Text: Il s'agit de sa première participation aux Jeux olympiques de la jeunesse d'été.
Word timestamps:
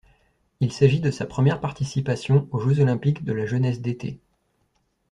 Il 0.61 0.73
s'agit 0.73 0.99
de 0.99 1.11
sa 1.11 1.27
première 1.27 1.59
participation 1.61 2.47
aux 2.51 2.57
Jeux 2.59 2.79
olympiques 2.79 3.23
de 3.23 3.33
la 3.33 3.45
jeunesse 3.45 3.81
d'été. 3.81 4.19